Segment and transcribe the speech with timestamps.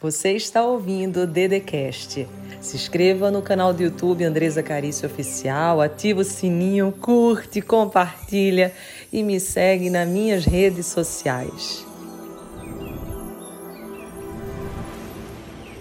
[0.00, 2.24] Você está ouvindo o Dedecast.
[2.60, 8.72] Se inscreva no canal do YouTube Andresa Carício Oficial, ativa o sininho, curte, compartilha
[9.12, 11.84] e me segue nas minhas redes sociais.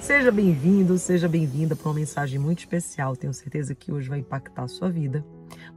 [0.00, 3.14] Seja bem-vindo, seja bem-vinda para uma mensagem muito especial.
[3.14, 5.24] Tenho certeza que hoje vai impactar a sua vida.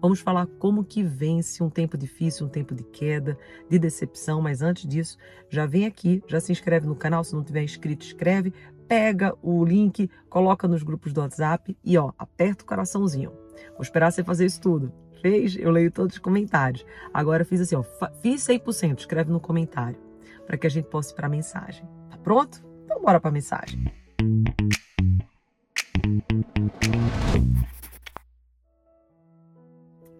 [0.01, 3.37] Vamos falar como que vence um tempo difícil, um tempo de queda,
[3.69, 5.17] de decepção, mas antes disso,
[5.49, 8.54] já vem aqui, já se inscreve no canal, se não tiver inscrito, escreve,
[8.87, 13.31] pega o link, coloca nos grupos do WhatsApp e ó, aperta o coraçãozinho.
[13.71, 14.93] Vou esperar você fazer isso tudo.
[15.21, 15.55] Fez?
[15.55, 16.86] Eu leio todos os comentários.
[17.14, 17.83] Agora fiz assim, ó,
[18.21, 19.97] fiz 100%, escreve no comentário,
[20.45, 21.87] para que a gente possa ir para a mensagem.
[22.09, 22.64] Tá pronto?
[22.83, 23.79] Então bora para a mensagem.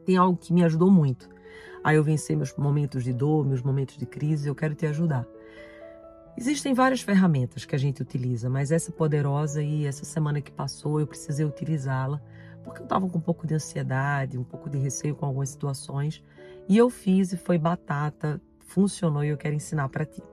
[0.06, 1.30] Tem algo que me ajudou muito.
[1.84, 5.28] Aí eu vencer meus momentos de dor, meus momentos de crise, eu quero te ajudar.
[6.38, 11.00] Existem várias ferramentas que a gente utiliza, mas essa poderosa e essa semana que passou
[11.00, 12.20] eu precisei utilizá-la
[12.64, 16.24] porque eu estava com um pouco de ansiedade, um pouco de receio com algumas situações
[16.68, 20.24] e eu fiz e foi batata, funcionou e eu quero ensinar para ti.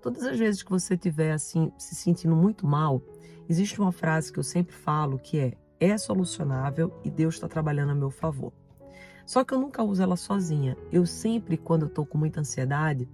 [0.00, 3.02] Todas as vezes que você estiver assim se sentindo muito mal,
[3.48, 7.90] existe uma frase que eu sempre falo que é: é solucionável e Deus está trabalhando
[7.90, 8.52] a meu favor.
[9.26, 10.76] Só que eu nunca uso ela sozinha.
[10.92, 13.08] Eu sempre, quando eu estou com muita ansiedade,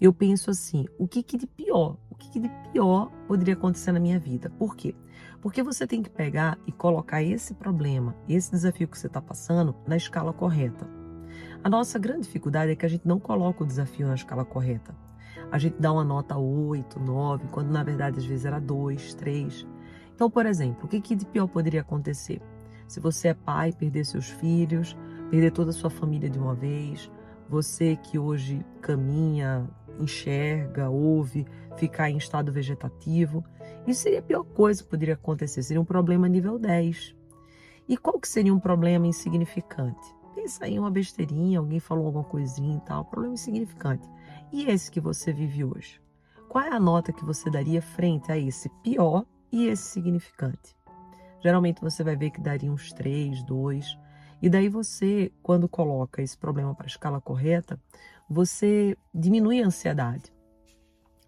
[0.00, 3.92] eu penso assim: o que, que de pior, o que, que de pior poderia acontecer
[3.92, 4.50] na minha vida?
[4.50, 4.94] Por quê?
[5.40, 9.74] Porque você tem que pegar e colocar esse problema, esse desafio que você está passando,
[9.86, 10.88] na escala correta.
[11.62, 14.94] A nossa grande dificuldade é que a gente não coloca o desafio na escala correta.
[15.50, 19.66] A gente dá uma nota 8, 9, quando na verdade às vezes era 2, 3.
[20.14, 22.42] Então, por exemplo, o que, que de pior poderia acontecer?
[22.86, 24.96] Se você é pai, perder seus filhos,
[25.30, 27.10] perder toda a sua família de uma vez,
[27.48, 33.44] você que hoje caminha, enxerga, ouve, ficar em estado vegetativo,
[33.86, 37.16] isso seria a pior coisa que poderia acontecer, seria um problema nível 10.
[37.88, 40.14] E qual que seria um problema insignificante?
[40.34, 44.06] Pensa em uma besteirinha, alguém falou alguma coisinha e tal, problema insignificante.
[44.52, 46.00] E esse que você vive hoje?
[46.48, 50.76] Qual é a nota que você daria frente a esse pior e esse significante?
[51.40, 53.98] Geralmente você vai ver que daria uns 3, 2,
[54.40, 57.80] e daí você, quando coloca esse problema para a escala correta,
[58.28, 60.32] você diminui a ansiedade.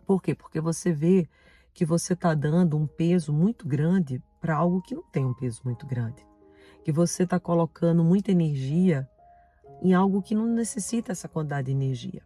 [0.07, 0.35] Por quê?
[0.35, 1.29] Porque você vê
[1.73, 5.63] que você está dando um peso muito grande para algo que não tem um peso
[5.65, 6.27] muito grande.
[6.85, 9.09] Que você está colocando muita energia
[9.83, 12.23] em algo que não necessita essa quantidade de energia.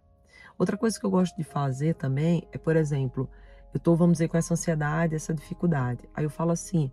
[0.58, 3.28] Outra coisa que eu gosto de fazer também é, por exemplo,
[3.72, 6.08] eu estou, vamos dizer, com essa ansiedade, essa dificuldade.
[6.14, 6.92] Aí eu falo assim: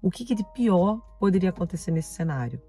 [0.00, 2.60] o que, que de pior poderia acontecer nesse cenário?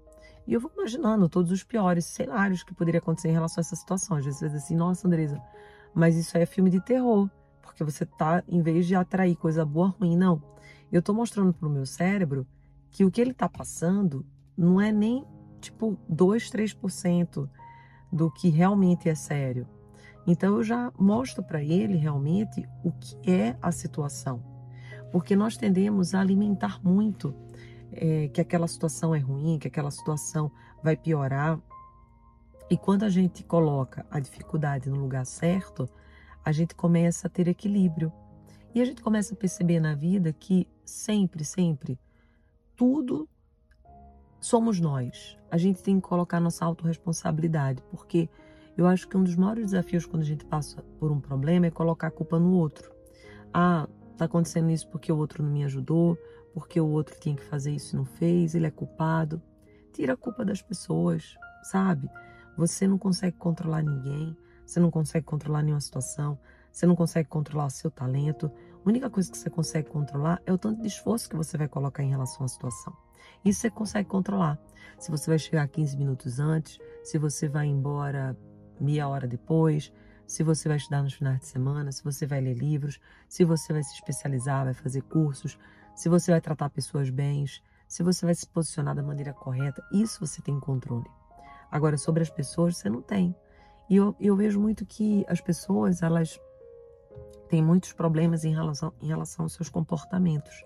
[0.46, 3.76] E eu vou imaginando todos os piores cenários que poderia acontecer em relação a essa
[3.76, 4.16] situação.
[4.16, 5.40] Às vezes você diz assim, nossa, Andresa,
[5.94, 7.30] mas isso aí é filme de terror.
[7.62, 10.42] Porque você tá, em vez de atrair coisa boa, ruim, não.
[10.90, 12.46] Eu tô mostrando pro meu cérebro
[12.90, 14.26] que o que ele tá passando
[14.56, 15.24] não é nem
[15.60, 17.48] tipo 2, 3%
[18.12, 19.66] do que realmente é sério.
[20.26, 24.42] Então eu já mostro para ele realmente o que é a situação.
[25.10, 27.34] Porque nós tendemos a alimentar muito
[27.92, 30.50] é, que aquela situação é ruim, que aquela situação
[30.82, 31.60] vai piorar.
[32.70, 35.88] E quando a gente coloca a dificuldade no lugar certo,
[36.44, 38.12] a gente começa a ter equilíbrio.
[38.74, 41.98] E a gente começa a perceber na vida que sempre, sempre,
[42.74, 43.28] tudo
[44.40, 45.36] somos nós.
[45.50, 48.28] A gente tem que colocar nossa autorresponsabilidade, porque
[48.76, 51.70] eu acho que um dos maiores desafios quando a gente passa por um problema é
[51.70, 52.90] colocar a culpa no outro.
[53.52, 53.86] Ah,
[54.16, 56.18] tá acontecendo isso porque o outro não me ajudou,
[56.52, 59.42] porque o outro tinha que fazer isso e não fez, ele é culpado.
[59.92, 62.08] Tira a culpa das pessoas, sabe?
[62.56, 66.38] Você não consegue controlar ninguém, você não consegue controlar nenhuma situação,
[66.70, 68.50] você não consegue controlar o seu talento.
[68.84, 71.68] A única coisa que você consegue controlar é o tanto de esforço que você vai
[71.68, 72.96] colocar em relação à situação.
[73.44, 74.58] Isso você consegue controlar.
[74.98, 78.36] Se você vai chegar 15 minutos antes, se você vai embora
[78.80, 79.92] meia hora depois,
[80.26, 82.98] se você vai estudar nos finais de semana, se você vai ler livros,
[83.28, 85.58] se você vai se especializar, vai fazer cursos,
[85.94, 87.44] se você vai tratar pessoas bem,
[87.86, 91.08] se você vai se posicionar da maneira correta, isso você tem controle.
[91.70, 93.34] Agora, sobre as pessoas, você não tem.
[93.88, 96.40] E eu, eu vejo muito que as pessoas, elas
[97.48, 100.64] têm muitos problemas em relação, em relação aos seus comportamentos.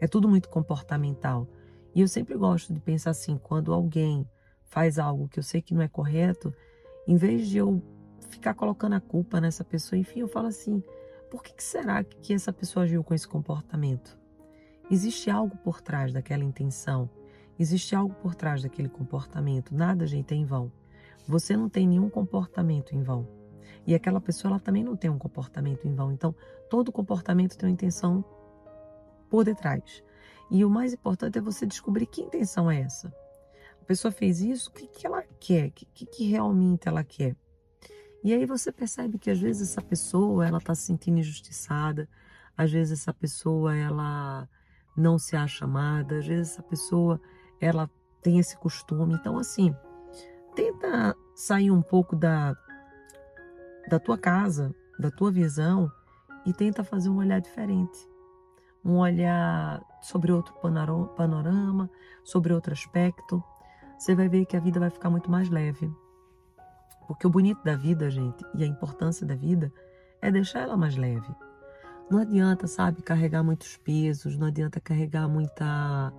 [0.00, 1.48] É tudo muito comportamental.
[1.94, 4.28] E eu sempre gosto de pensar assim, quando alguém
[4.62, 6.54] faz algo que eu sei que não é correto,
[7.06, 7.82] em vez de eu
[8.28, 10.82] ficar colocando a culpa nessa pessoa, enfim, eu falo assim,
[11.30, 14.17] por que, que será que essa pessoa agiu com esse comportamento?
[14.90, 17.10] Existe algo por trás daquela intenção,
[17.58, 19.74] existe algo por trás daquele comportamento.
[19.74, 20.72] Nada, gente, é em vão.
[21.26, 23.28] Você não tem nenhum comportamento em vão.
[23.86, 26.10] E aquela pessoa ela também não tem um comportamento em vão.
[26.10, 26.34] Então,
[26.70, 28.24] todo comportamento tem uma intenção
[29.28, 30.02] por detrás.
[30.50, 33.12] E o mais importante é você descobrir que intenção é essa.
[33.80, 35.68] A pessoa fez isso, o que, que ela quer?
[35.68, 37.36] O que, que realmente ela quer?
[38.24, 42.08] E aí você percebe que às vezes essa pessoa ela está se sentindo injustiçada,
[42.56, 44.48] às vezes essa pessoa ela
[44.98, 47.20] não se acha amada, às vezes essa pessoa
[47.60, 47.88] ela
[48.20, 49.14] tem esse costume.
[49.14, 49.74] Então assim,
[50.54, 52.56] tenta sair um pouco da
[53.88, 55.90] da tua casa, da tua visão
[56.44, 57.98] e tenta fazer um olhar diferente.
[58.84, 60.54] Um olhar sobre outro
[61.16, 61.90] panorama,
[62.22, 63.42] sobre outro aspecto.
[63.98, 65.90] Você vai ver que a vida vai ficar muito mais leve.
[67.06, 69.72] Porque o bonito da vida, gente, e a importância da vida
[70.20, 71.34] é deixar ela mais leve.
[72.10, 76.12] Não adianta, sabe, carregar muitos pesos, não adianta carregar muita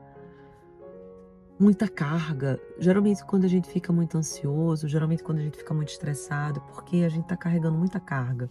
[1.60, 2.60] muita carga.
[2.78, 6.98] Geralmente quando a gente fica muito ansioso, geralmente quando a gente fica muito estressado, porque
[6.98, 8.50] a gente está carregando muita carga.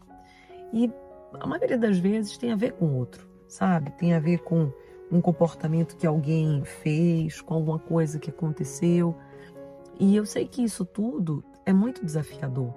[0.73, 0.93] E
[1.41, 3.91] a maioria das vezes tem a ver com outro, sabe?
[3.93, 4.73] Tem a ver com
[5.11, 9.17] um comportamento que alguém fez, com alguma coisa que aconteceu.
[9.99, 12.75] E eu sei que isso tudo é muito desafiador,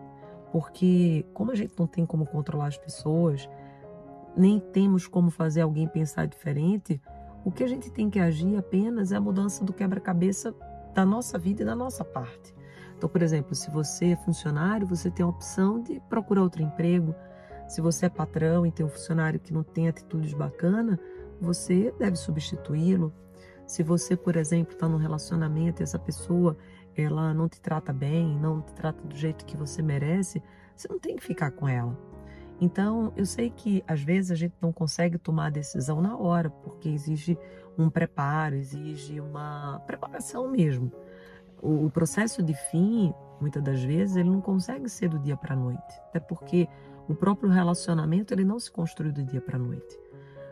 [0.51, 3.49] porque como a gente não tem como controlar as pessoas,
[4.35, 7.01] nem temos como fazer alguém pensar diferente,
[7.43, 10.53] o que a gente tem que agir apenas é a mudança do quebra-cabeça
[10.93, 12.53] da nossa vida e da nossa parte.
[12.95, 17.15] Então, por exemplo, se você é funcionário, você tem a opção de procurar outro emprego.
[17.67, 20.99] Se você é patrão e tem um funcionário que não tem atitudes bacanas,
[21.39, 23.11] você deve substituí-lo.
[23.65, 26.55] Se você, por exemplo, está num relacionamento e essa pessoa
[26.95, 30.43] ela não te trata bem, não te trata do jeito que você merece,
[30.75, 31.97] você não tem que ficar com ela.
[32.61, 36.47] Então, eu sei que às vezes a gente não consegue tomar a decisão na hora,
[36.47, 37.35] porque exige
[37.75, 40.91] um preparo, exige uma preparação mesmo.
[41.59, 45.57] O, processo de fim, muitas das vezes, ele não consegue ser do dia para a
[45.57, 46.67] noite, até porque
[47.07, 49.99] o próprio relacionamento ele não se construi do dia para a noite.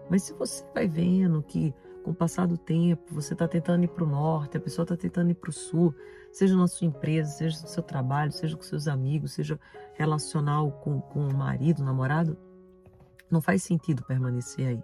[0.10, 1.74] Mas se você vai vendo que
[2.10, 4.98] com o passar do tempo você está tentando ir para o norte, a pessoa está
[4.98, 5.94] tentando ir para o sul,
[6.32, 9.60] seja na sua empresa, seja no seu trabalho, seja com seus amigos, seja
[9.94, 12.36] relacional com, com o marido, namorado,
[13.30, 14.84] não faz sentido permanecer aí.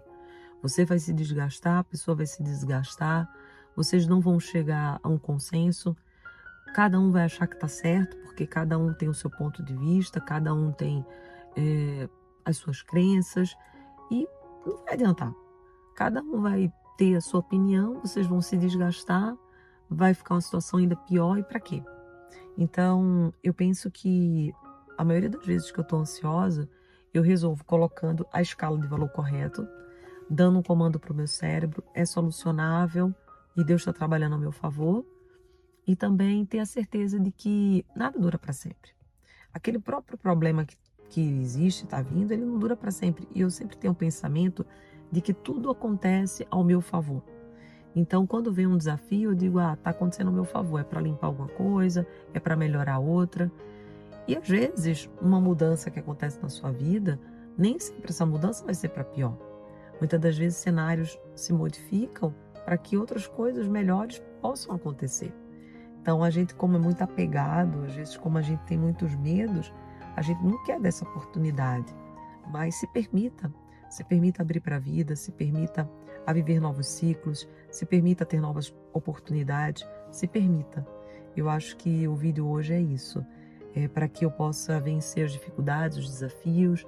[0.62, 3.28] Você vai se desgastar, a pessoa vai se desgastar,
[3.74, 5.96] vocês não vão chegar a um consenso,
[6.76, 9.74] cada um vai achar que está certo, porque cada um tem o seu ponto de
[9.74, 11.04] vista, cada um tem
[11.56, 12.08] é,
[12.44, 13.56] as suas crenças,
[14.12, 14.28] e
[14.64, 15.34] não vai adiantar.
[15.96, 19.36] Cada um vai ter a sua opinião, vocês vão se desgastar,
[19.88, 21.82] vai ficar uma situação ainda pior e para quê?
[22.56, 24.52] Então, eu penso que
[24.96, 26.68] a maioria das vezes que eu estou ansiosa,
[27.12, 29.66] eu resolvo colocando a escala de valor correto,
[30.28, 33.14] dando um comando para o meu cérebro, é solucionável
[33.56, 35.04] e Deus está trabalhando a meu favor.
[35.86, 38.90] E também ter a certeza de que nada dura para sempre.
[39.54, 40.76] Aquele próprio problema que,
[41.08, 43.28] que existe, está vindo, ele não dura para sempre.
[43.32, 44.66] E eu sempre tenho o pensamento
[45.10, 47.22] de que tudo acontece ao meu favor.
[47.94, 51.00] Então, quando vem um desafio, eu digo: ah, está acontecendo ao meu favor, é para
[51.00, 53.50] limpar alguma coisa, é para melhorar outra.
[54.28, 57.18] E às vezes, uma mudança que acontece na sua vida,
[57.56, 59.36] nem sempre essa mudança vai ser para pior.
[59.98, 65.32] Muitas das vezes, cenários se modificam para que outras coisas melhores possam acontecer.
[66.02, 69.72] Então, a gente, como é muito apegado, às vezes, como a gente tem muitos medos,
[70.14, 71.94] a gente não quer dessa oportunidade.
[72.50, 73.52] Mas se permita,
[73.88, 75.88] se permita abrir para a vida, se permita
[76.26, 80.86] a viver novos ciclos, se permita ter novas oportunidades, se permita.
[81.36, 83.24] Eu acho que o vídeo hoje é isso,
[83.74, 86.86] é para que eu possa vencer as dificuldades, os desafios,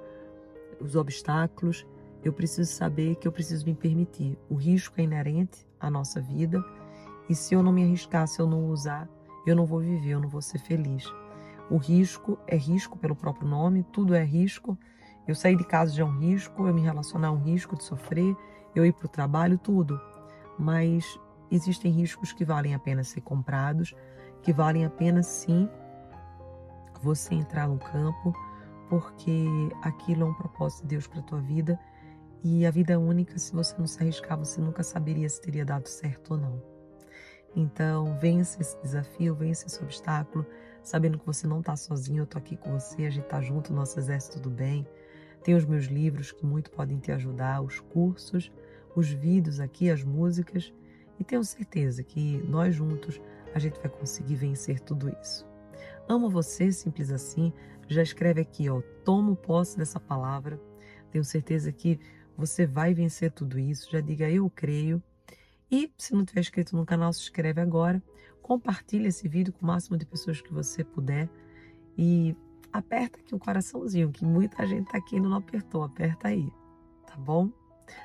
[0.79, 1.85] os obstáculos.
[2.23, 4.37] Eu preciso saber que eu preciso me permitir.
[4.49, 6.63] O risco é inerente à nossa vida
[7.29, 9.07] e se eu não me arriscar, se eu não usar,
[9.45, 11.05] eu não vou viver, eu não vou ser feliz.
[11.69, 14.75] O risco é risco pelo próprio nome, tudo é risco.
[15.29, 17.83] Eu sair de casa já é um risco, eu me relacionar é um risco de
[17.83, 18.35] sofrer,
[18.73, 20.01] eu ir para o trabalho, tudo.
[20.57, 21.05] Mas
[21.51, 23.93] existem riscos que valem a pena ser comprados,
[24.41, 25.69] que valem a pena sim
[26.99, 28.33] você entrar no campo,
[28.89, 29.45] porque
[29.83, 31.79] aquilo é um propósito de Deus para tua vida
[32.43, 35.63] e a vida é única, se você não se arriscar, você nunca saberia se teria
[35.63, 36.59] dado certo ou não.
[37.55, 40.43] Então, vença esse desafio, vença esse obstáculo,
[40.81, 43.71] sabendo que você não está sozinho, eu estou aqui com você, a gente está junto,
[43.71, 44.87] nosso exército do bem.
[45.43, 48.51] Tem os meus livros que muito podem te ajudar, os cursos,
[48.95, 50.73] os vídeos aqui, as músicas.
[51.19, 53.19] E tenho certeza que nós juntos
[53.53, 55.47] a gente vai conseguir vencer tudo isso.
[56.07, 57.53] Amo você, simples assim.
[57.87, 60.59] Já escreve aqui, ó, tomo posse dessa palavra.
[61.11, 61.99] Tenho certeza que
[62.37, 63.91] você vai vencer tudo isso.
[63.91, 65.01] Já diga eu creio.
[65.71, 68.01] E se não tiver inscrito no canal, se inscreve agora.
[68.41, 71.29] Compartilhe esse vídeo com o máximo de pessoas que você puder.
[71.97, 72.35] E
[72.71, 75.83] aperta aqui o coraçãozinho, que muita gente tá aqui e não apertou.
[75.83, 76.51] Aperta aí,
[77.05, 77.49] tá bom?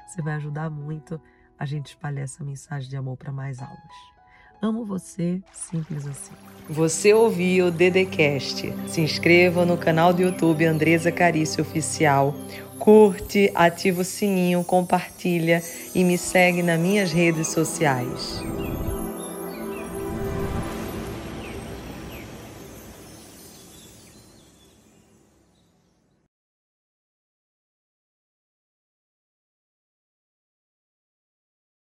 [0.06, 1.20] Você vai ajudar muito
[1.58, 4.14] a gente espalhar essa mensagem de amor para mais almas.
[4.62, 6.32] Amo você, simples assim.
[6.70, 8.72] Você ouviu o Dedecast.
[8.86, 12.34] Se inscreva no canal do YouTube Andresa Carício Oficial.
[12.78, 15.62] Curte, ativa o sininho, compartilha
[15.94, 18.42] e me segue nas minhas redes sociais.